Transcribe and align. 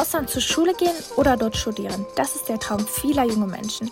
Ausland 0.00 0.30
zur 0.30 0.42
Schule 0.42 0.74
gehen 0.74 0.94
oder 1.16 1.36
dort 1.36 1.56
studieren. 1.56 2.06
Das 2.16 2.34
ist 2.36 2.48
der 2.48 2.58
Traum 2.58 2.86
vieler 2.86 3.24
junger 3.24 3.46
Menschen. 3.46 3.90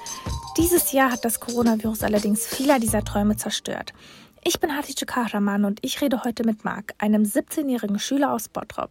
Dieses 0.57 0.93
Jahr 0.93 1.13
hat 1.13 1.25
das 1.25 1.41
Coronavirus 1.41 2.03
allerdings 2.03 2.47
vieler 2.47 2.79
dieser 2.79 3.05
Träume 3.05 3.37
zerstört. 3.37 3.93
Ich 4.43 4.59
bin 4.59 4.75
Hatice 4.75 5.05
Kahraman 5.05 5.67
und 5.67 5.81
ich 5.83 6.01
rede 6.01 6.25
heute 6.25 6.45
mit 6.45 6.65
Marc, 6.65 6.95
einem 6.97 7.25
17-jährigen 7.25 7.99
Schüler 7.99 8.33
aus 8.33 8.49
Bottrop. 8.49 8.89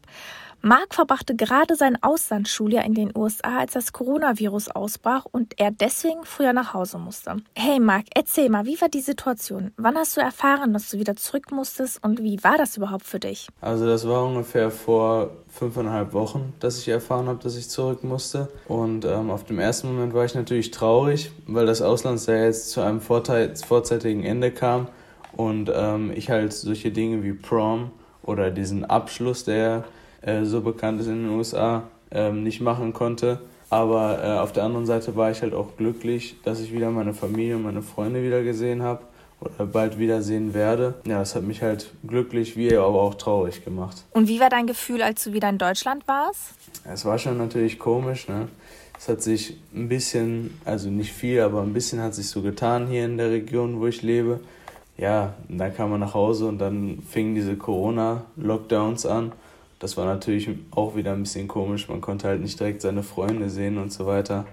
Marc 0.61 0.93
verbrachte 0.93 1.35
gerade 1.35 1.75
sein 1.75 1.97
Auslandsschuljahr 2.03 2.85
in 2.85 2.93
den 2.93 3.17
USA, 3.17 3.59
als 3.59 3.73
das 3.73 3.91
Coronavirus 3.91 4.69
ausbrach 4.69 5.25
und 5.25 5.59
er 5.59 5.71
deswegen 5.71 6.23
früher 6.23 6.53
nach 6.53 6.75
Hause 6.75 6.99
musste. 6.99 7.37
Hey 7.55 7.79
Marc, 7.79 8.05
erzähl 8.13 8.49
mal, 8.49 8.65
wie 8.65 8.79
war 8.79 8.89
die 8.89 9.01
Situation? 9.01 9.71
Wann 9.77 9.95
hast 9.95 10.17
du 10.17 10.21
erfahren, 10.21 10.73
dass 10.73 10.89
du 10.91 10.99
wieder 10.99 11.15
zurück 11.15 11.51
musstest 11.51 12.03
und 12.03 12.21
wie 12.21 12.43
war 12.43 12.57
das 12.57 12.77
überhaupt 12.77 13.05
für 13.05 13.19
dich? 13.19 13.47
Also 13.61 13.87
das 13.87 14.07
war 14.07 14.25
ungefähr 14.25 14.69
vor 14.69 15.31
fünfeinhalb 15.47 16.13
Wochen, 16.13 16.53
dass 16.59 16.77
ich 16.77 16.89
erfahren 16.89 17.27
habe, 17.27 17.41
dass 17.41 17.55
ich 17.55 17.69
zurück 17.69 18.03
musste. 18.03 18.49
Und 18.67 19.05
ähm, 19.05 19.31
auf 19.31 19.45
dem 19.45 19.57
ersten 19.57 19.87
Moment 19.87 20.13
war 20.13 20.25
ich 20.25 20.35
natürlich 20.35 20.69
traurig, 20.69 21.31
weil 21.47 21.65
das 21.65 21.81
Auslandsjahr 21.81 22.37
jetzt 22.37 22.69
zu 22.69 22.81
einem 22.81 23.01
vorzeitigen 23.01 24.23
Ende 24.23 24.51
kam 24.51 24.89
und 25.33 25.71
ähm, 25.73 26.11
ich 26.15 26.29
halt 26.29 26.53
solche 26.53 26.91
Dinge 26.91 27.23
wie 27.23 27.33
Prom 27.33 27.91
oder 28.23 28.51
diesen 28.51 28.85
Abschluss, 28.85 29.43
der 29.43 29.85
äh, 30.21 30.43
so 30.43 30.61
bekannt 30.61 31.01
ist 31.01 31.07
in 31.07 31.23
den 31.23 31.29
USA, 31.29 31.83
ähm, 32.11 32.43
nicht 32.43 32.61
machen 32.61 32.93
konnte. 32.93 33.39
Aber 33.69 34.23
äh, 34.23 34.39
auf 34.39 34.51
der 34.51 34.63
anderen 34.63 34.85
Seite 34.85 35.15
war 35.15 35.29
ich 35.31 35.41
halt 35.41 35.53
auch 35.53 35.77
glücklich, 35.77 36.35
dass 36.43 36.59
ich 36.59 36.73
wieder 36.73 36.89
meine 36.89 37.13
Familie 37.13 37.55
und 37.55 37.63
meine 37.63 37.83
Freunde 37.83 38.23
wieder 38.23 38.43
gesehen 38.43 38.81
habe 38.81 39.01
oder 39.39 39.65
bald 39.65 39.99
wiedersehen 39.99 40.53
werde. 40.53 40.95
Ja, 41.05 41.19
das 41.19 41.35
hat 41.35 41.43
mich 41.43 41.61
halt 41.61 41.91
glücklich, 42.05 42.57
wie 42.57 42.75
aber 42.75 43.01
auch 43.01 43.15
traurig 43.15 43.63
gemacht. 43.63 44.03
Und 44.11 44.27
wie 44.27 44.39
war 44.39 44.49
dein 44.49 44.67
Gefühl, 44.67 45.01
als 45.01 45.23
du 45.23 45.33
wieder 45.33 45.49
in 45.49 45.57
Deutschland 45.57 46.07
warst? 46.07 46.53
Es 46.83 47.05
war 47.05 47.17
schon 47.17 47.37
natürlich 47.37 47.79
komisch, 47.79 48.27
ne? 48.27 48.47
Es 48.97 49.07
hat 49.07 49.21
sich 49.21 49.57
ein 49.73 49.87
bisschen, 49.87 50.59
also 50.65 50.89
nicht 50.89 51.13
viel, 51.13 51.39
aber 51.39 51.61
ein 51.61 51.71
bisschen 51.71 52.01
hat 52.01 52.13
sich 52.13 52.27
so 52.27 52.41
getan 52.41 52.87
hier 52.87 53.05
in 53.05 53.17
der 53.17 53.29
Region, 53.29 53.79
wo 53.79 53.87
ich 53.87 54.01
lebe 54.01 54.41
ja, 54.99 55.33
dann 55.47 55.75
kam 55.75 55.91
man 55.91 56.01
nach 56.01 56.13
Hause 56.13 56.47
und 56.47 56.59
dann 56.59 57.01
fingen 57.01 57.33
diese 57.33 57.55
Corona-Lockdowns 57.55 59.05
an. 59.05 59.31
Das 59.79 59.95
war 59.95 60.05
natürlich 60.05 60.49
auch 60.71 60.95
wieder 60.95 61.13
ein 61.13 61.23
bisschen 61.23 61.47
komisch. 61.47 61.87
Man 61.87 62.01
konnte 62.01 62.27
halt 62.27 62.41
nicht 62.41 62.59
direkt 62.59 62.81
seine 62.81 63.01
Freunde 63.01 63.49
sehen 63.49 63.77
und 63.77 63.93
so 63.93 64.05
weiter. 64.05 64.45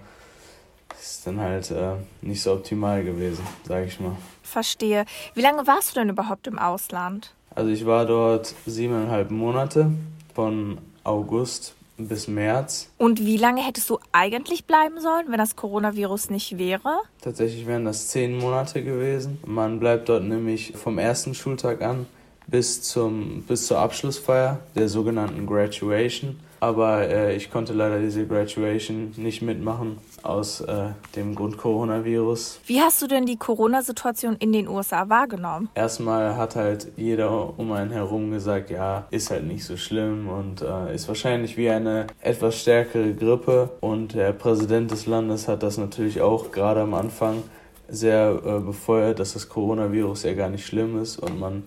Das 0.88 1.00
ist 1.00 1.26
dann 1.26 1.40
halt 1.40 1.70
äh, 1.72 1.94
nicht 2.22 2.42
so 2.42 2.52
optimal 2.52 3.02
gewesen, 3.02 3.44
sage 3.66 3.86
ich 3.86 3.98
mal. 3.98 4.16
Verstehe. 4.42 5.04
Wie 5.34 5.40
lange 5.40 5.66
warst 5.66 5.90
du 5.90 6.00
denn 6.00 6.10
überhaupt 6.10 6.46
im 6.46 6.60
Ausland? 6.60 7.34
Also 7.54 7.70
ich 7.70 7.84
war 7.84 8.06
dort 8.06 8.54
siebeneinhalb 8.66 9.32
Monate, 9.32 9.90
von 10.36 10.78
August 11.02 11.74
bis 11.98 12.28
März. 12.28 12.90
Und 12.98 13.20
wie 13.20 13.36
lange 13.36 13.62
hättest 13.62 13.88
du 13.90 13.98
eigentlich 14.12 14.66
bleiben 14.66 15.00
sollen, 15.00 15.26
wenn 15.28 15.38
das 15.38 15.56
Coronavirus 15.56 16.30
nicht 16.30 16.58
wäre? 16.58 17.00
Tatsächlich 17.20 17.66
wären 17.66 17.84
das 17.84 18.08
zehn 18.08 18.38
Monate 18.38 18.82
gewesen. 18.82 19.38
Man 19.46 19.80
bleibt 19.80 20.08
dort 20.08 20.24
nämlich 20.24 20.72
vom 20.76 20.98
ersten 20.98 21.34
Schultag 21.34 21.82
an 21.82 22.06
bis, 22.46 22.82
zum, 22.82 23.42
bis 23.42 23.66
zur 23.66 23.78
Abschlussfeier 23.78 24.60
der 24.74 24.88
sogenannten 24.88 25.46
Graduation. 25.46 26.38
Aber 26.60 27.08
äh, 27.08 27.36
ich 27.36 27.50
konnte 27.50 27.72
leider 27.72 28.00
diese 28.00 28.26
Graduation 28.26 29.12
nicht 29.16 29.42
mitmachen 29.42 29.98
aus 30.28 30.60
äh, 30.60 30.88
dem 31.14 31.34
Grund 31.34 31.56
Coronavirus. 31.58 32.60
Wie 32.66 32.80
hast 32.80 33.00
du 33.02 33.06
denn 33.06 33.26
die 33.26 33.36
Corona-Situation 33.36 34.36
in 34.36 34.52
den 34.52 34.68
USA 34.68 35.08
wahrgenommen? 35.08 35.68
Erstmal 35.74 36.36
hat 36.36 36.56
halt 36.56 36.92
jeder 36.96 37.58
um 37.58 37.72
einen 37.72 37.90
herum 37.90 38.30
gesagt, 38.30 38.70
ja, 38.70 39.06
ist 39.10 39.30
halt 39.30 39.46
nicht 39.46 39.64
so 39.64 39.76
schlimm 39.76 40.28
und 40.28 40.62
äh, 40.62 40.94
ist 40.94 41.08
wahrscheinlich 41.08 41.56
wie 41.56 41.70
eine 41.70 42.06
etwas 42.20 42.60
stärkere 42.60 43.14
Grippe. 43.14 43.70
Und 43.80 44.14
der 44.14 44.32
Präsident 44.32 44.90
des 44.90 45.06
Landes 45.06 45.48
hat 45.48 45.62
das 45.62 45.78
natürlich 45.78 46.20
auch 46.20 46.50
gerade 46.52 46.80
am 46.80 46.94
Anfang 46.94 47.42
sehr 47.88 48.40
äh, 48.44 48.60
befeuert, 48.60 49.18
dass 49.20 49.34
das 49.34 49.48
Coronavirus 49.48 50.24
ja 50.24 50.34
gar 50.34 50.48
nicht 50.48 50.66
schlimm 50.66 51.00
ist 51.00 51.18
und 51.18 51.38
man 51.38 51.64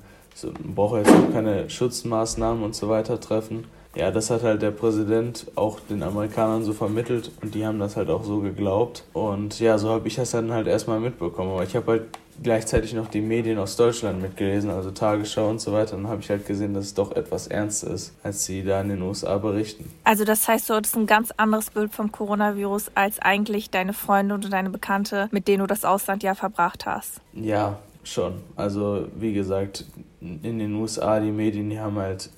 braucht 0.76 0.98
jetzt 0.98 1.12
auch 1.12 1.34
keine 1.34 1.70
Schutzmaßnahmen 1.70 2.64
und 2.64 2.76
so 2.76 2.90
weiter 2.90 3.20
treffen 3.20 3.66
ja, 3.96 4.12
das 4.12 4.30
hat 4.30 4.44
halt 4.44 4.62
der 4.62 4.72
Präsident 4.72 5.48
auch 5.56 5.80
den 5.80 6.04
Amerikanern 6.04 6.64
so 6.64 6.74
vermittelt 6.74 7.32
und 7.42 7.56
die 7.56 7.66
haben 7.66 7.80
das 7.80 7.98
halt 7.98 8.10
auch 8.10 8.24
so 8.24 8.40
geglaubt. 8.40 9.04
Und 9.14 9.60
ja, 9.60 9.78
so 9.78 9.90
habe 9.90 10.08
ich 10.08 10.16
das 10.16 10.32
dann 10.32 10.52
halt 10.52 10.68
erstmal 10.68 11.00
mitbekommen. 11.00 11.52
Aber 11.52 11.64
ich 11.64 11.76
habe 11.76 11.92
halt 11.92 12.04
gleichzeitig 12.42 12.94
noch 12.94 13.08
die 13.08 13.22
Medien 13.22 13.58
aus 13.58 13.76
Deutschland 13.76 14.22
mitgelesen, 14.22 14.70
also 14.70 14.92
Tagesschau 14.92 15.50
und 15.50 15.60
so 15.60 15.74
weiter. 15.74 15.96
Und 15.96 16.04
dann 16.04 16.12
habe 16.12 16.22
ich 16.22 16.30
halt 16.30 16.46
gesehen, 16.46 16.74
dass 16.74 16.86
es 16.86 16.94
doch 16.94 17.12
etwas 17.16 17.48
ernster 17.48 17.92
ist, 17.92 18.14
als 18.24 18.46
sie 18.46 18.64
da 18.64 18.80
in 18.82 18.90
den 18.90 19.02
USA 19.02 19.38
berichten. 19.38 19.92
Also 20.04 20.24
das 20.24 20.48
heißt, 20.48 20.70
du 20.70 20.76
hattest 20.76 20.96
ein 20.96 21.08
ganz 21.08 21.32
anderes 21.38 21.72
Bild 21.72 21.94
vom 21.94 22.12
Coronavirus 22.12 22.92
als 22.96 23.20
eigentlich 23.20 23.72
deine 23.72 23.94
Freunde 23.94 24.36
und 24.36 24.54
deine 24.54 24.70
Bekannte, 24.70 25.30
mit 25.32 25.48
denen 25.48 25.60
du 25.60 25.68
das 25.68 25.84
Ausland 25.84 26.22
ja 26.22 26.36
verbracht 26.36 26.86
hast. 26.86 27.22
Ja, 27.34 27.80
schon. 28.04 28.34
Also 28.56 29.08
wie 29.16 29.34
gesagt, 29.34 29.86
in 30.22 30.60
den 30.60 30.76
USA, 30.76 31.20
die 31.20 31.32
Medien, 31.32 31.70
die 31.70 31.80
haben 31.80 31.98
halt 31.98 32.30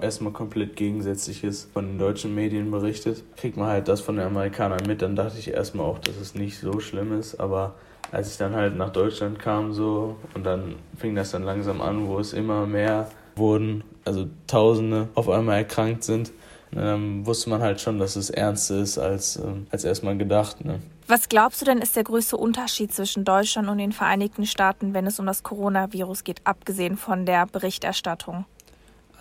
erstmal 0.00 0.32
komplett 0.32 0.76
Gegensätzliches 0.76 1.68
von 1.72 1.86
den 1.86 1.98
deutschen 1.98 2.34
Medien 2.34 2.70
berichtet. 2.70 3.22
Kriegt 3.36 3.56
man 3.56 3.68
halt 3.68 3.88
das 3.88 4.00
von 4.00 4.16
den 4.16 4.26
Amerikanern 4.26 4.86
mit, 4.86 5.02
dann 5.02 5.16
dachte 5.16 5.38
ich 5.38 5.48
erstmal 5.48 5.86
auch, 5.86 5.98
dass 5.98 6.16
es 6.16 6.34
nicht 6.34 6.58
so 6.58 6.80
schlimm 6.80 7.18
ist, 7.18 7.38
aber 7.38 7.74
als 8.12 8.30
ich 8.30 8.38
dann 8.38 8.54
halt 8.54 8.76
nach 8.76 8.90
Deutschland 8.90 9.38
kam 9.38 9.72
so 9.72 10.16
und 10.34 10.44
dann 10.44 10.76
fing 10.96 11.14
das 11.14 11.32
dann 11.32 11.42
langsam 11.42 11.80
an, 11.80 12.06
wo 12.06 12.18
es 12.18 12.32
immer 12.32 12.66
mehr 12.66 13.08
wurden, 13.36 13.84
also 14.04 14.26
Tausende 14.46 15.08
auf 15.14 15.28
einmal 15.28 15.58
erkrankt 15.58 16.04
sind, 16.04 16.32
dann 16.70 17.24
wusste 17.26 17.50
man 17.50 17.60
halt 17.62 17.80
schon, 17.80 17.98
dass 17.98 18.16
es 18.16 18.30
ernster 18.30 18.78
ist 18.80 18.98
als, 18.98 19.36
ähm, 19.36 19.66
als 19.70 19.84
erstmal 19.84 20.16
gedacht. 20.16 20.64
Ne? 20.64 20.80
Was 21.06 21.28
glaubst 21.28 21.60
du 21.60 21.64
denn 21.64 21.78
ist 21.78 21.96
der 21.96 22.04
größte 22.04 22.36
Unterschied 22.36 22.92
zwischen 22.92 23.24
Deutschland 23.24 23.68
und 23.68 23.78
den 23.78 23.92
Vereinigten 23.92 24.46
Staaten, 24.46 24.94
wenn 24.94 25.06
es 25.06 25.20
um 25.20 25.26
das 25.26 25.42
Coronavirus 25.42 26.24
geht, 26.24 26.40
abgesehen 26.44 26.96
von 26.96 27.26
der 27.26 27.46
Berichterstattung? 27.46 28.46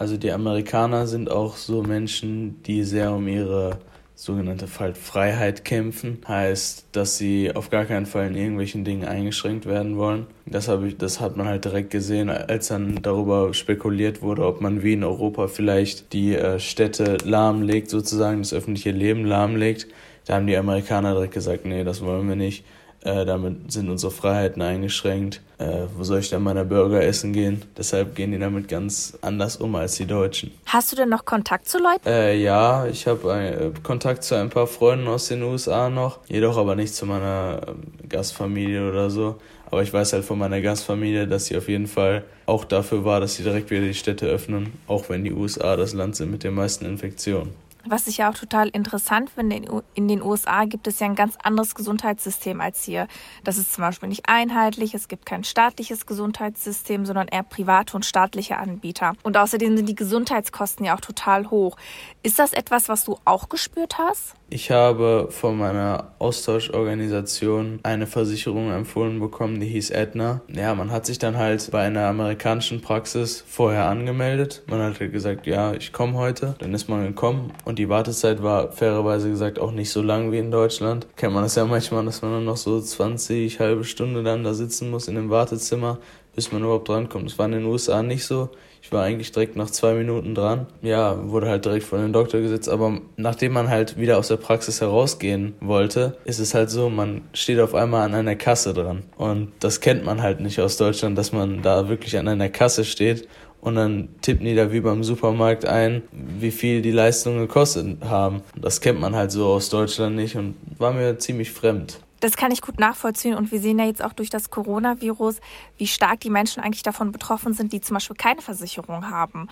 Also 0.04 0.18
die 0.18 0.34
Amerikaner 0.34 1.08
sind 1.08 1.32
auch 1.32 1.56
so 1.56 1.82
Menschen, 1.82 2.62
die 2.64 2.84
sehr 2.84 3.14
um 3.14 3.26
ihre 3.26 3.80
sogenannte 4.16 4.68
Freiheit 4.68 5.64
kämpfen. 5.64 6.18
Heißt, 6.28 6.88
dass 6.92 7.18
sie 7.18 7.56
auf 7.56 7.70
gar 7.70 7.86
keinen 7.86 8.06
Fall 8.06 8.28
in 8.28 8.36
irgendwelchen 8.36 8.84
Dingen 8.84 9.06
eingeschränkt 9.06 9.66
werden 9.66 9.96
wollen. 9.96 10.28
Das, 10.46 10.68
habe 10.68 10.90
ich, 10.90 10.98
das 10.98 11.22
hat 11.22 11.38
man 11.38 11.48
halt 11.48 11.64
direkt 11.64 11.90
gesehen, 11.90 12.30
als 12.30 12.68
dann 12.68 13.02
darüber 13.02 13.54
spekuliert 13.54 14.22
wurde, 14.22 14.46
ob 14.46 14.60
man 14.60 14.84
wie 14.84 14.92
in 14.92 15.06
Europa 15.06 15.48
vielleicht 15.48 16.12
die 16.12 16.36
äh, 16.36 16.60
Städte 16.60 17.20
lahmlegt, 17.24 17.90
sozusagen 17.90 18.40
das 18.40 18.54
öffentliche 18.54 18.92
Leben 18.92 19.24
lahmlegt. 19.24 19.88
Da 20.26 20.36
haben 20.36 20.48
die 20.48 20.58
Amerikaner 20.58 21.14
direkt 21.14 21.34
gesagt, 21.34 21.64
nee, 21.64 21.86
das 21.86 22.04
wollen 22.04 22.28
wir 22.28 22.36
nicht. 22.36 22.66
Äh, 23.04 23.26
damit 23.26 23.72
sind 23.72 23.90
unsere 23.90 24.12
Freiheiten 24.12 24.62
eingeschränkt. 24.62 25.42
Äh, 25.58 25.88
wo 25.98 26.04
soll 26.04 26.20
ich 26.20 26.30
dann 26.30 26.42
meiner 26.42 26.64
Burger 26.64 27.04
essen 27.04 27.34
gehen? 27.34 27.62
Deshalb 27.78 28.16
gehen 28.16 28.32
die 28.32 28.40
damit 28.40 28.70
ganz 28.70 29.18
anders 29.22 29.58
um 29.58 29.76
als 29.76 29.96
die 29.96 30.06
Deutschen. 30.06 30.52
Hast 30.68 30.92
du 30.92 30.96
denn 30.96 31.10
noch 31.10 31.26
Kontakt 31.26 31.68
zu 31.68 31.80
Leuten? 31.80 32.08
Äh, 32.08 32.38
ja, 32.38 32.86
ich 32.86 33.06
habe 33.06 33.34
äh, 33.34 33.72
Kontakt 33.82 34.24
zu 34.24 34.36
ein 34.36 34.50
paar 34.50 34.68
Freunden 34.68 35.08
aus 35.08 35.28
den 35.28 35.44
USA 35.44 35.90
noch, 35.90 36.20
jedoch 36.30 36.58
aber 36.58 36.76
nicht 36.76 36.96
zu 36.96 37.06
meiner 37.06 37.62
ähm, 37.68 38.08
Gastfamilie 38.08 38.90
oder 38.90 39.10
so. 39.10 39.36
Aber 39.70 39.84
ich 39.84 39.92
weiß 39.92 40.14
halt 40.14 40.24
von 40.24 40.40
meiner 40.40 40.62
Gastfamilie, 40.62 41.28
dass 41.28 41.48
sie 41.48 41.58
auf 41.58 41.68
jeden 41.68 41.88
Fall 41.88 42.24
auch 42.46 42.64
dafür 42.64 43.04
war, 43.04 43.20
dass 43.20 43.36
sie 43.36 43.44
direkt 43.44 43.70
wieder 43.70 43.82
die 43.82 43.94
Städte 43.96 44.28
öffnen, 44.28 44.74
auch 44.88 45.10
wenn 45.10 45.24
die 45.24 45.34
USA 45.34 45.76
das 45.76 45.94
Land 45.94 46.16
sind 46.16 46.32
mit 46.32 46.44
den 46.44 46.54
meisten 46.54 46.86
Infektionen. 46.86 47.50
Was 47.86 48.08
ich 48.08 48.18
ja 48.18 48.30
auch 48.30 48.36
total 48.36 48.70
interessant 48.70 49.30
finde, 49.30 49.84
in 49.94 50.08
den 50.08 50.22
USA 50.22 50.64
gibt 50.64 50.88
es 50.88 51.00
ja 51.00 51.08
ein 51.08 51.16
ganz 51.16 51.36
anderes 51.44 51.76
Gesundheitssystem 51.76 52.62
als 52.62 52.82
hier. 52.84 53.08
Das 53.44 53.58
ist 53.58 53.74
zum 53.74 53.82
Beispiel 53.82 54.08
nicht 54.08 54.30
einheitlich, 54.30 54.94
es 54.94 55.10
gibt 55.10 55.26
kein 55.26 55.44
staatliches 55.44 56.06
Gesundheitssystem, 56.06 57.06
sondern 57.06 57.28
eher 57.28 57.44
private 57.44 57.98
und 57.98 58.06
staatliche 58.06 58.58
Anbieter. 58.58 59.14
Und 59.24 59.36
außerdem 59.36 59.76
sind 59.76 59.90
die 59.90 59.96
Gesundheitskosten 59.96 60.86
ja 60.86 60.96
auch 60.96 61.02
total 61.02 61.50
hoch. 61.50 61.76
Ist 62.24 62.40
das 62.40 62.54
etwas, 62.54 62.88
was 62.88 63.04
du 63.04 63.18
auch 63.26 63.50
gespürt 63.50 63.98
hast? 63.98 64.36
Ich 64.54 64.70
habe 64.70 65.30
von 65.32 65.58
meiner 65.58 66.14
Austauschorganisation 66.20 67.80
eine 67.82 68.06
Versicherung 68.06 68.70
empfohlen 68.72 69.20
bekommen, 69.20 69.60
die 69.60 69.66
hieß 69.66 69.90
Aetna. 69.92 70.42
Ja, 70.48 70.76
man 70.76 70.92
hat 70.92 71.08
sich 71.08 71.18
dann 71.18 71.38
halt 71.38 71.72
bei 71.72 71.82
einer 71.82 72.06
amerikanischen 72.06 72.80
Praxis 72.80 73.44
vorher 73.48 73.86
angemeldet. 73.86 74.62
Man 74.68 74.80
hat 74.80 75.00
halt 75.00 75.12
gesagt, 75.12 75.48
ja, 75.48 75.74
ich 75.74 75.92
komme 75.92 76.20
heute. 76.20 76.54
Dann 76.60 76.76
ist 76.76 76.88
man 76.88 77.04
gekommen 77.04 77.52
und 77.66 77.80
die 77.80 77.90
Wartezeit 77.90 78.44
war 78.44 78.72
fairerweise 78.72 79.28
gesagt 79.28 79.58
auch 79.58 79.72
nicht 79.72 79.90
so 79.90 80.04
lang 80.04 80.32
wie 80.32 80.38
in 80.38 80.52
Deutschland. 80.52 81.08
Kennt 81.16 81.34
man 81.34 81.42
das 81.42 81.56
ja 81.56 81.66
manchmal, 81.66 82.06
dass 82.06 82.22
man 82.22 82.34
dann 82.34 82.46
noch 82.46 82.58
so 82.58 82.80
20, 82.80 83.60
halbe 83.60 83.84
Stunde 83.84 84.22
dann 84.22 84.44
da 84.44 84.54
sitzen 84.54 84.92
muss 84.92 85.08
in 85.08 85.16
dem 85.16 85.32
Wartezimmer, 85.32 85.98
bis 86.36 86.52
man 86.52 86.62
überhaupt 86.62 86.90
drankommt. 86.90 87.26
Das 87.26 87.40
war 87.40 87.48
in 87.48 87.54
den 87.54 87.66
USA 87.66 88.04
nicht 88.04 88.24
so. 88.24 88.52
Ich 88.84 88.92
war 88.92 89.04
eigentlich 89.04 89.32
direkt 89.32 89.56
nach 89.56 89.70
zwei 89.70 89.94
Minuten 89.94 90.36
dran. 90.36 90.68
Ja, 90.82 91.18
wurde 91.30 91.48
halt 91.48 91.64
direkt 91.64 91.86
vor 91.86 92.00
den 92.00 92.12
Doktor 92.12 92.42
gesetzt. 92.42 92.68
Aber 92.68 93.00
nachdem 93.16 93.54
man 93.54 93.70
halt 93.70 93.98
wieder 93.98 94.18
aus 94.18 94.28
der 94.28 94.36
Praxis 94.36 94.82
herausgehen 94.82 95.56
wollte, 95.62 96.18
ist 96.26 96.40
es 96.40 96.54
halt 96.54 96.70
so, 96.70 96.90
man 96.90 97.22
steht 97.32 97.62
auf 97.62 97.76
einmal 97.76 98.06
an 98.06 98.14
einer 98.14 98.36
Kasse 98.36 98.74
dran. 98.74 99.04
Und 99.16 99.54
das 99.62 99.80
kennt 99.80 100.04
man 100.04 100.22
halt 100.22 100.42
nicht 100.42 100.60
aus 100.60 100.76
Deutschland, 100.76 101.18
dass 101.18 101.32
man 101.32 101.62
da 101.62 101.88
wirklich 101.88 102.18
an 102.18 102.28
einer 102.28 102.50
Kasse 102.50 102.84
steht 102.84 103.30
und 103.62 103.76
dann 103.76 104.10
tippen 104.22 104.46
die 104.46 104.56
da 104.56 104.74
wie 104.74 104.82
beim 104.82 105.06
Supermarkt 105.06 105.64
ein, 105.64 106.04
wie 106.12 106.52
viel 106.52 106.82
die 106.82 106.92
Leistungen 106.92 107.40
gekostet 107.40 108.04
haben. 108.04 108.42
Das 108.58 108.82
kennt 108.82 109.00
man 109.00 109.16
halt 109.16 109.32
so 109.32 109.46
aus 109.46 109.70
Deutschland 109.70 110.18
nicht 110.18 110.36
und 110.36 110.56
war 110.78 110.92
mir 110.92 111.18
ziemlich 111.18 111.52
fremd. 111.52 112.02
Das 112.24 112.38
kann 112.38 112.54
ich 112.54 112.62
gut 112.62 112.80
nachvollziehen 112.80 113.36
und 113.36 113.52
wir 113.52 113.60
sehen 113.60 113.80
ja 113.80 113.86
jetzt 113.86 114.02
auch 114.02 114.14
durch 114.14 114.30
das 114.30 114.50
Coronavirus, 114.50 115.42
wie 115.78 115.88
stark 115.88 116.22
die 116.22 116.30
Menschen 116.30 116.64
eigentlich 116.64 116.82
davon 116.82 117.12
betroffen 117.12 117.54
sind, 117.54 117.74
die 117.74 117.82
zum 117.82 117.96
Beispiel 117.96 118.16
keine 118.16 118.42
Versicherung 118.42 119.10
haben. 119.10 119.50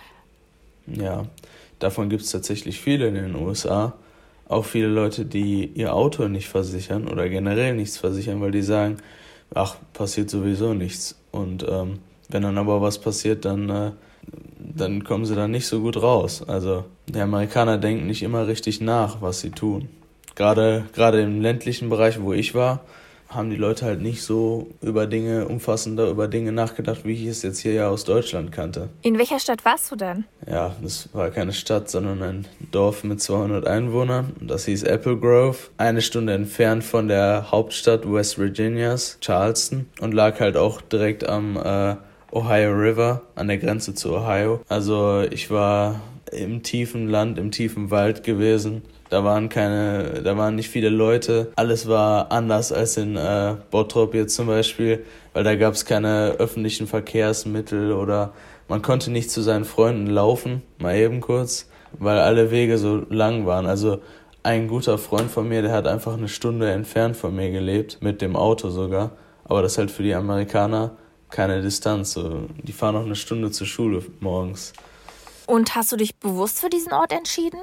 Ja, 0.86 1.26
davon 1.80 2.08
gibt 2.08 2.22
es 2.22 2.30
tatsächlich 2.30 2.80
viele 2.80 3.08
in 3.08 3.14
den 3.14 3.34
USA. 3.34 3.92
Auch 4.48 4.64
viele 4.64 4.86
Leute, 4.86 5.26
die 5.26 5.66
ihr 5.66 5.94
Auto 5.94 6.28
nicht 6.28 6.48
versichern 6.48 7.08
oder 7.08 7.28
generell 7.28 7.74
nichts 7.74 7.98
versichern, 7.98 8.40
weil 8.40 8.52
die 8.52 8.62
sagen, 8.62 8.96
ach, 9.54 9.76
passiert 9.92 10.30
sowieso 10.30 10.72
nichts. 10.72 11.20
Und 11.30 11.66
ähm, 11.68 11.98
wenn 12.30 12.42
dann 12.42 12.56
aber 12.56 12.80
was 12.80 12.98
passiert, 12.98 13.44
dann, 13.44 13.68
äh, 13.68 13.90
dann 14.58 15.04
kommen 15.04 15.26
sie 15.26 15.36
da 15.36 15.46
nicht 15.46 15.66
so 15.66 15.82
gut 15.82 16.00
raus. 16.00 16.42
Also 16.48 16.86
die 17.06 17.20
Amerikaner 17.20 17.76
denken 17.76 18.06
nicht 18.06 18.22
immer 18.22 18.46
richtig 18.46 18.80
nach, 18.80 19.20
was 19.20 19.40
sie 19.40 19.50
tun. 19.50 19.90
Gerade, 20.34 20.86
gerade 20.94 21.20
im 21.20 21.40
ländlichen 21.40 21.88
Bereich, 21.88 22.20
wo 22.20 22.32
ich 22.32 22.54
war, 22.54 22.80
haben 23.34 23.50
die 23.50 23.56
Leute 23.56 23.86
halt 23.86 24.00
nicht 24.00 24.22
so 24.22 24.68
über 24.80 25.06
Dinge, 25.06 25.48
umfassender 25.48 26.08
über 26.08 26.28
Dinge 26.28 26.52
nachgedacht, 26.52 27.04
wie 27.04 27.12
ich 27.12 27.26
es 27.26 27.42
jetzt 27.42 27.60
hier 27.60 27.72
ja 27.72 27.88
aus 27.88 28.04
Deutschland 28.04 28.52
kannte. 28.52 28.90
In 29.02 29.18
welcher 29.18 29.38
Stadt 29.38 29.64
warst 29.64 29.90
du 29.90 29.96
denn? 29.96 30.24
Ja, 30.46 30.76
das 30.82 31.08
war 31.12 31.30
keine 31.30 31.52
Stadt, 31.52 31.90
sondern 31.90 32.22
ein 32.22 32.46
Dorf 32.70 33.04
mit 33.04 33.20
200 33.20 33.66
Einwohnern. 33.66 34.32
Das 34.40 34.66
hieß 34.66 34.82
Apple 34.84 35.16
Grove. 35.16 35.56
Eine 35.76 36.02
Stunde 36.02 36.34
entfernt 36.34 36.84
von 36.84 37.08
der 37.08 37.50
Hauptstadt 37.50 38.10
West 38.10 38.38
Virginias, 38.38 39.18
Charleston. 39.20 39.86
Und 40.00 40.12
lag 40.12 40.40
halt 40.40 40.56
auch 40.56 40.80
direkt 40.80 41.26
am 41.26 41.56
äh, 41.56 41.96
Ohio 42.30 42.72
River, 42.72 43.22
an 43.34 43.48
der 43.48 43.58
Grenze 43.58 43.94
zu 43.94 44.14
Ohio. 44.14 44.60
Also 44.68 45.22
ich 45.30 45.50
war 45.50 46.00
im 46.30 46.62
tiefen 46.62 47.08
Land, 47.08 47.38
im 47.38 47.50
tiefen 47.50 47.90
Wald 47.90 48.24
gewesen 48.24 48.82
da 49.12 49.24
waren 49.24 49.50
keine, 49.50 50.22
da 50.24 50.38
waren 50.38 50.54
nicht 50.54 50.70
viele 50.70 50.88
Leute. 50.88 51.52
Alles 51.56 51.86
war 51.86 52.32
anders 52.32 52.72
als 52.72 52.96
in 52.96 53.18
äh, 53.18 53.56
Bottrop 53.70 54.14
jetzt 54.14 54.34
zum 54.34 54.46
Beispiel, 54.46 55.04
weil 55.34 55.44
da 55.44 55.54
gab 55.54 55.74
es 55.74 55.84
keine 55.84 56.36
öffentlichen 56.38 56.86
Verkehrsmittel 56.86 57.92
oder 57.92 58.32
man 58.68 58.80
konnte 58.80 59.10
nicht 59.10 59.30
zu 59.30 59.42
seinen 59.42 59.66
Freunden 59.66 60.06
laufen, 60.06 60.62
mal 60.78 60.96
eben 60.96 61.20
kurz, 61.20 61.68
weil 61.98 62.20
alle 62.20 62.50
Wege 62.50 62.78
so 62.78 63.02
lang 63.10 63.44
waren. 63.44 63.66
Also 63.66 63.98
ein 64.44 64.66
guter 64.66 64.96
Freund 64.96 65.30
von 65.30 65.46
mir, 65.46 65.60
der 65.60 65.72
hat 65.72 65.86
einfach 65.86 66.14
eine 66.14 66.28
Stunde 66.28 66.70
entfernt 66.70 67.14
von 67.14 67.36
mir 67.36 67.50
gelebt, 67.50 67.98
mit 68.00 68.22
dem 68.22 68.34
Auto 68.34 68.70
sogar. 68.70 69.10
Aber 69.44 69.60
das 69.60 69.72
ist 69.72 69.78
halt 69.78 69.90
für 69.90 70.04
die 70.04 70.14
Amerikaner 70.14 70.96
keine 71.28 71.60
Distanz. 71.60 72.14
So. 72.14 72.48
Die 72.62 72.72
fahren 72.72 72.94
noch 72.94 73.04
eine 73.04 73.16
Stunde 73.16 73.50
zur 73.50 73.66
Schule 73.66 74.02
morgens. 74.20 74.72
Und 75.44 75.74
hast 75.74 75.92
du 75.92 75.96
dich 75.96 76.16
bewusst 76.16 76.60
für 76.60 76.70
diesen 76.70 76.94
Ort 76.94 77.12
entschieden? 77.12 77.60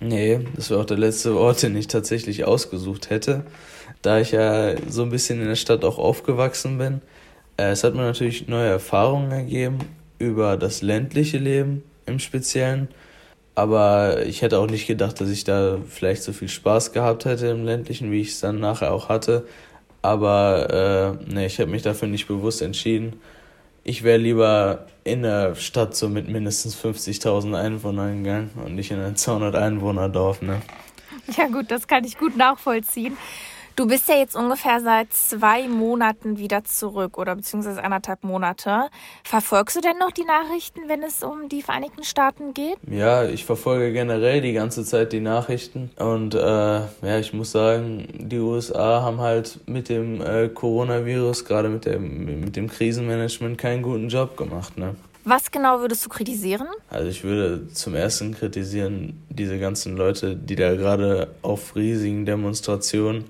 Nee, 0.00 0.40
das 0.54 0.70
war 0.70 0.80
auch 0.80 0.84
der 0.84 0.98
letzte 0.98 1.36
Ort, 1.36 1.62
den 1.62 1.76
ich 1.76 1.86
tatsächlich 1.86 2.44
ausgesucht 2.44 3.10
hätte, 3.10 3.44
da 4.02 4.18
ich 4.18 4.32
ja 4.32 4.74
so 4.88 5.02
ein 5.02 5.10
bisschen 5.10 5.40
in 5.40 5.48
der 5.48 5.56
Stadt 5.56 5.84
auch 5.84 5.98
aufgewachsen 5.98 6.78
bin. 6.78 7.00
Äh, 7.56 7.70
es 7.70 7.84
hat 7.84 7.94
mir 7.94 8.02
natürlich 8.02 8.48
neue 8.48 8.68
Erfahrungen 8.68 9.30
ergeben 9.30 9.78
über 10.18 10.56
das 10.56 10.82
ländliche 10.82 11.38
Leben 11.38 11.82
im 12.06 12.18
Speziellen, 12.18 12.88
aber 13.54 14.26
ich 14.26 14.42
hätte 14.42 14.58
auch 14.58 14.66
nicht 14.66 14.86
gedacht, 14.86 15.20
dass 15.20 15.30
ich 15.30 15.44
da 15.44 15.78
vielleicht 15.88 16.22
so 16.22 16.32
viel 16.32 16.48
Spaß 16.48 16.92
gehabt 16.92 17.24
hätte 17.24 17.46
im 17.48 17.64
ländlichen, 17.64 18.10
wie 18.10 18.20
ich 18.20 18.30
es 18.30 18.40
dann 18.40 18.58
nachher 18.60 18.92
auch 18.92 19.08
hatte. 19.08 19.46
Aber 20.02 21.18
äh, 21.28 21.32
nee, 21.32 21.46
ich 21.46 21.60
habe 21.60 21.70
mich 21.70 21.82
dafür 21.82 22.08
nicht 22.08 22.28
bewusst 22.28 22.62
entschieden 22.62 23.14
ich 23.84 24.02
wäre 24.02 24.18
lieber 24.18 24.86
in 25.04 25.22
der 25.22 25.54
Stadt 25.54 25.94
so 25.94 26.08
mit 26.08 26.28
mindestens 26.28 26.74
50.000 26.76 27.54
Einwohnern 27.54 28.24
gegangen 28.24 28.50
und 28.64 28.74
nicht 28.74 28.90
in 28.90 28.98
ein 28.98 29.14
200 29.14 29.54
Einwohner 29.54 30.08
Dorf, 30.08 30.42
ne? 30.42 30.62
Ja 31.36 31.46
gut, 31.48 31.70
das 31.70 31.86
kann 31.86 32.04
ich 32.04 32.18
gut 32.18 32.36
nachvollziehen. 32.36 33.16
Du 33.76 33.88
bist 33.88 34.08
ja 34.08 34.14
jetzt 34.14 34.36
ungefähr 34.36 34.80
seit 34.80 35.12
zwei 35.12 35.66
Monaten 35.66 36.38
wieder 36.38 36.62
zurück 36.62 37.18
oder 37.18 37.34
beziehungsweise 37.34 37.82
anderthalb 37.82 38.22
Monate. 38.22 38.84
Verfolgst 39.24 39.74
du 39.74 39.80
denn 39.80 39.98
noch 39.98 40.12
die 40.12 40.24
Nachrichten, 40.24 40.82
wenn 40.86 41.02
es 41.02 41.24
um 41.24 41.48
die 41.48 41.60
Vereinigten 41.60 42.04
Staaten 42.04 42.54
geht? 42.54 42.76
Ja, 42.88 43.24
ich 43.24 43.44
verfolge 43.44 43.92
generell 43.92 44.40
die 44.42 44.52
ganze 44.52 44.84
Zeit 44.84 45.12
die 45.12 45.18
Nachrichten 45.18 45.90
und 45.96 46.36
äh, 46.36 46.38
ja, 46.38 47.18
ich 47.18 47.32
muss 47.32 47.50
sagen, 47.50 48.06
die 48.14 48.38
USA 48.38 49.02
haben 49.02 49.20
halt 49.20 49.58
mit 49.66 49.88
dem 49.88 50.20
äh, 50.20 50.48
Coronavirus, 50.50 51.44
gerade 51.44 51.68
mit, 51.68 51.84
mit 51.98 52.54
dem 52.54 52.68
Krisenmanagement, 52.68 53.58
keinen 53.58 53.82
guten 53.82 54.08
Job 54.08 54.36
gemacht. 54.36 54.78
Ne? 54.78 54.94
Was 55.24 55.50
genau 55.50 55.80
würdest 55.80 56.04
du 56.04 56.10
kritisieren? 56.10 56.68
Also 56.90 57.08
ich 57.08 57.24
würde 57.24 57.66
zum 57.72 57.96
ersten 57.96 58.34
kritisieren 58.34 59.20
diese 59.30 59.58
ganzen 59.58 59.96
Leute, 59.96 60.36
die 60.36 60.54
da 60.54 60.76
gerade 60.76 61.34
auf 61.42 61.74
riesigen 61.74 62.24
Demonstrationen 62.24 63.24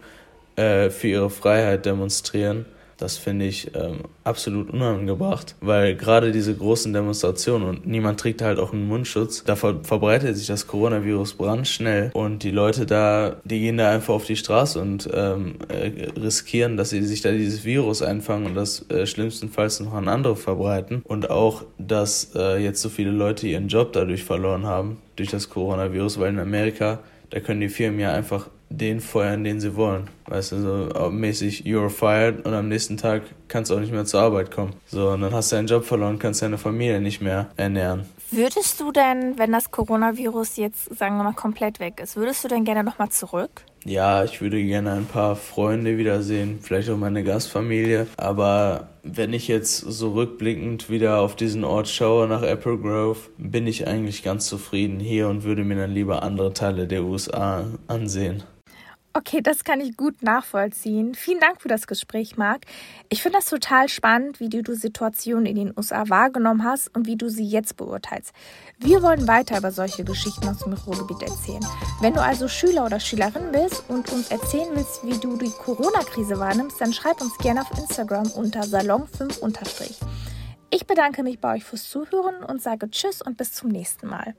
äh, 0.57 0.91
für 0.91 1.09
ihre 1.09 1.31
Freiheit 1.31 1.87
demonstrieren. 1.87 2.67
Das 2.97 3.17
finde 3.17 3.47
ich 3.47 3.75
ähm, 3.75 4.01
absolut 4.23 4.71
unangebracht, 4.71 5.57
weil 5.61 5.97
gerade 5.97 6.31
diese 6.31 6.55
großen 6.55 6.93
Demonstrationen 6.93 7.69
und 7.69 7.87
niemand 7.87 8.21
trägt 8.21 8.41
halt 8.41 8.59
auch 8.59 8.73
einen 8.73 8.87
Mundschutz, 8.87 9.43
da 9.45 9.57
ver 9.57 9.81
verbreitet 9.83 10.37
sich 10.37 10.47
das 10.47 10.67
Coronavirus 10.67 11.35
brandschnell 11.35 12.11
und 12.15 12.45
die 12.45 12.51
Leute 12.51 12.87
da, 12.87 13.37
die 13.45 13.61
gehen 13.61 13.79
da 13.79 13.91
einfach 13.91 14.15
auf 14.15 14.27
die 14.27 14.37
Straße 14.37 14.81
und 14.81 15.09
ähm, 15.13 15.57
äh, 15.69 16.09
riskieren, 16.21 16.77
dass 16.77 16.91
sie 16.91 17.03
sich 17.03 17.21
da 17.21 17.33
dieses 17.33 17.65
Virus 17.65 18.01
einfangen 18.01 18.47
und 18.47 18.55
das 18.55 18.89
äh, 18.91 19.07
schlimmstenfalls 19.07 19.81
noch 19.81 19.95
an 19.95 20.09
andere 20.09 20.37
verbreiten 20.37 21.03
und 21.05 21.31
auch, 21.31 21.65
dass 21.79 22.31
äh, 22.37 22.63
jetzt 22.63 22.81
so 22.81 22.89
viele 22.89 23.11
Leute 23.11 23.49
ihren 23.49 23.69
Job 23.69 23.93
dadurch 23.93 24.23
verloren 24.23 24.67
haben 24.67 24.99
durch 25.17 25.31
das 25.31 25.51
Coronavirus, 25.51 26.21
weil 26.21 26.31
in 26.31 26.39
Amerika 26.39 27.01
da 27.31 27.41
können 27.41 27.61
die 27.61 27.69
Firmen 27.69 27.99
ja 27.99 28.13
einfach 28.13 28.49
den 28.77 29.01
feuern, 29.01 29.45
den 29.45 29.61
sie 29.61 29.77
wollen. 29.77 30.09
Weißt 30.27 30.53
du, 30.53 30.59
so 30.61 31.11
mäßig, 31.11 31.65
you're 31.65 31.91
fired 31.91 32.47
und 32.47 32.55
am 32.55 32.69
nächsten 32.69 32.97
Tag 32.97 33.23
kannst 33.49 33.71
du 33.71 33.77
auch 33.77 33.81
nicht 33.81 33.93
mehr 33.93 34.05
zur 34.05 34.21
Arbeit 34.21 34.51
kommen. 34.51 34.75
So, 34.87 35.11
und 35.11 35.21
dann 35.21 35.35
hast 35.35 35.53
du 35.53 35.57
deinen 35.57 35.67
Job 35.67 35.85
verloren, 35.85 36.19
kannst 36.19 36.43
deine 36.43 36.59
Familie 36.59 37.01
nicht 37.01 37.21
mehr 37.21 37.49
ernähren. 37.57 38.07
Würdest 38.31 38.81
du 38.81 38.91
denn, 38.91 39.39
wenn 39.39 39.53
das 39.53 39.71
Coronavirus 39.71 40.57
jetzt, 40.57 40.97
sagen 40.97 41.17
wir 41.19 41.25
mal, 41.25 41.35
komplett 41.35 41.79
weg 41.79 42.01
ist, 42.03 42.17
würdest 42.17 42.43
du 42.43 42.49
denn 42.49 42.65
gerne 42.65 42.83
nochmal 42.83 43.11
zurück? 43.11 43.63
Ja, 43.85 44.25
ich 44.25 44.41
würde 44.41 44.65
gerne 44.65 44.93
ein 44.93 45.05
paar 45.05 45.37
Freunde 45.37 45.99
wiedersehen, 45.99 46.59
vielleicht 46.63 46.89
auch 46.89 46.97
meine 46.97 47.23
Gastfamilie. 47.23 48.07
Aber 48.17 48.89
wenn 49.03 49.35
ich 49.35 49.47
jetzt 49.47 49.77
so 49.77 50.13
rückblickend 50.15 50.89
wieder 50.89 51.21
auf 51.21 51.37
diesen 51.37 51.65
Ort 51.65 51.89
schaue, 51.89 52.27
nach 52.27 52.43
Apple 52.43 52.79
Grove, 52.79 53.19
bin 53.37 53.67
ich 53.67 53.87
eigentlich 53.87 54.23
ganz 54.23 54.47
zufrieden 54.47 55.01
hier 55.01 55.29
und 55.29 55.45
würde 55.45 55.65
mir 55.65 55.77
dann 55.77 55.93
lieber 55.93 56.23
andere 56.23 56.55
Teile 56.55 56.89
der 56.89 57.05
USA 57.05 57.67
ansehen. 57.87 58.43
Okay, 59.17 59.41
das 59.41 59.63
kann 59.63 59.81
ich 59.81 59.97
gut 59.97 60.25
nachvollziehen. 60.25 61.15
Vielen 61.15 61.39
Dank 61.39 61.63
für 61.63 61.69
das 61.69 61.87
Gespräch, 61.87 62.37
Marc. 62.37 62.63
Ich 63.11 63.23
finde 63.23 63.39
das 63.39 63.49
total 63.49 63.89
spannend, 63.89 64.41
wie 64.41 64.49
du 64.49 64.61
die 64.61 64.75
Situation 64.75 65.47
in 65.47 65.55
den 65.55 65.73
USA 65.77 66.09
wahrgenommen 66.09 66.65
hast 66.65 66.93
und 66.97 67.07
wie 67.07 67.15
du 67.15 67.29
sie 67.29 67.47
jetzt 67.47 67.77
beurteilst. 67.77 68.33
Wir 68.79 69.03
wollen 69.03 69.29
weiter 69.29 69.59
über 69.59 69.71
solche 69.71 70.03
Geschichten 70.03 70.49
aus 70.49 70.65
dem 70.65 70.73
Ruhrgebiet 70.73 71.23
erzählen. 71.23 71.65
Wenn 72.01 72.15
du 72.15 72.21
also 72.21 72.49
Schüler 72.49 72.87
oder 72.87 72.99
Schülerin 72.99 73.53
bist 73.53 73.85
und 73.87 74.11
uns 74.11 74.33
erzählen 74.33 74.71
willst, 74.75 75.07
wie 75.07 75.17
du 75.17 75.37
die 75.37 75.53
Corona-Krise 75.63 76.41
wahrnimmst, 76.41 76.81
dann 76.81 76.93
schreib 76.93 77.21
uns 77.21 77.39
gerne 77.39 77.61
auf 77.61 77.71
Instagram 77.79 78.33
unter 78.33 78.63
Salon5 78.63 79.95
Ich 80.71 80.89
bedanke 80.89 81.23
mich 81.23 81.39
bei 81.39 81.55
euch 81.55 81.63
fürs 81.63 81.89
Zuhören 81.89 82.43
und 82.43 82.61
sage 82.61 82.91
Tschüss 82.91 83.23
und 83.23 83.37
bis 83.37 83.53
zum 83.53 83.69
nächsten 83.69 84.09
Mal. 84.09 84.35